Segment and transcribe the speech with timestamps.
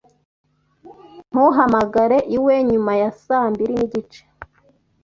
[1.29, 4.21] Ntugahamagare iwe nyuma ya saa mbiri n'igice